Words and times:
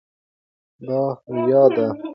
دا 0.85 1.01
ریا 1.33 1.63
ده. 1.75 1.85